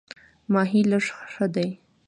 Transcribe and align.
ماهی 0.53 0.81
لږ 0.91 1.05
ښه 1.31 1.45
دی. 1.55 1.69